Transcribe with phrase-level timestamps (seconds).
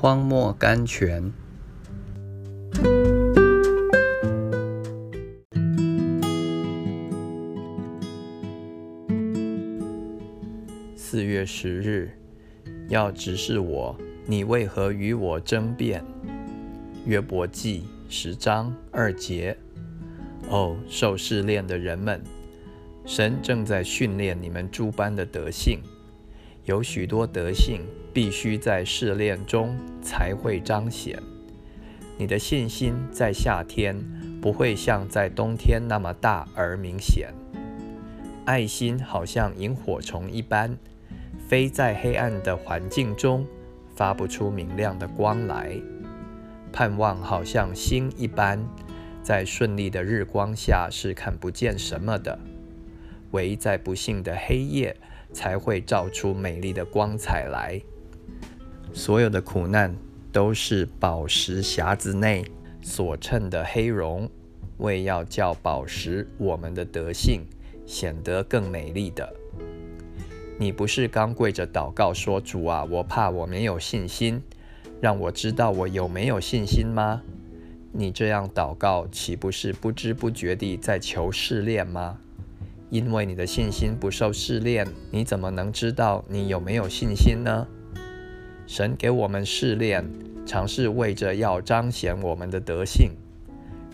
[0.00, 1.30] 荒漠甘泉。
[10.96, 12.12] 四月十日，
[12.88, 13.94] 要直视我，
[14.24, 16.02] 你为何与我争辩？
[17.04, 19.54] 约伯记十章二节。
[20.48, 22.22] 哦，受试炼的人们，
[23.04, 25.80] 神正在训练你们诸般的德性。
[26.64, 27.82] 有许多德性
[28.12, 31.18] 必须在试炼中才会彰显。
[32.18, 33.96] 你的信心在夏天
[34.42, 37.32] 不会像在冬天那么大而明显。
[38.44, 40.76] 爱心好像萤火虫一般，
[41.48, 43.46] 飞在黑暗的环境中，
[43.94, 45.80] 发不出明亮的光来。
[46.72, 48.62] 盼望好像星一般，
[49.22, 52.38] 在顺利的日光下是看不见什么的，
[53.30, 54.96] 唯在不幸的黑夜。
[55.32, 57.80] 才会照出美丽的光彩来。
[58.92, 59.94] 所有的苦难
[60.32, 62.44] 都是宝石匣子内
[62.82, 64.28] 所衬的黑绒，
[64.78, 67.42] 为要叫宝石我们的德性
[67.86, 69.32] 显得更美丽的。
[70.58, 74.42] 你不是刚跪着祷告说：“主啊，我怕我没有信心，
[75.00, 77.22] 让我知道我有没有信心吗？”
[77.92, 82.18] 你这样祷告，岂不是不知不觉地在求试炼吗？
[82.90, 87.66] 因为你的信心不受试炼，你怎么能知道你有没有信心呢？
[88.66, 90.04] 神给我们试炼，
[90.44, 93.12] 尝试为着要彰显我们的德性，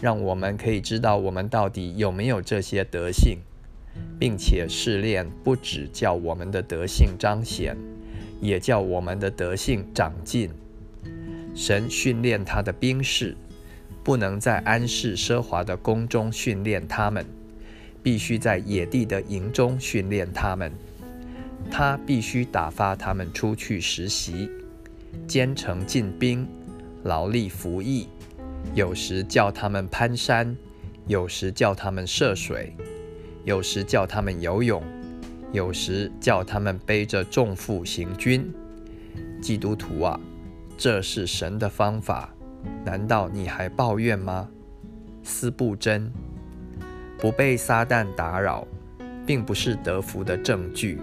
[0.00, 3.38] 让我们可以知道我们到底有没有这些德性，
[4.18, 7.76] 并且试炼不只叫我们的德性彰显，
[8.40, 10.50] 也叫我们的德性长进。
[11.54, 13.36] 神训练他的兵士，
[14.02, 17.24] 不能在安适奢华的宫中训练他们。
[18.06, 20.70] 必须在野地的营中训练他们，
[21.68, 24.48] 他必须打发他们出去实习，
[25.26, 26.46] 兼程进兵，
[27.02, 28.06] 劳力服役。
[28.74, 30.56] 有时叫他们攀山，
[31.08, 32.76] 有时叫他们涉水，
[33.44, 34.80] 有时叫他们游泳，
[35.50, 38.48] 有时叫他们背着重负行军。
[39.42, 40.20] 基督徒啊，
[40.78, 42.32] 这是神的方法，
[42.84, 44.48] 难道你还抱怨吗？
[45.24, 46.12] 斯布真。
[47.18, 48.66] 不被撒旦打扰，
[49.26, 51.00] 并不是得福的证据。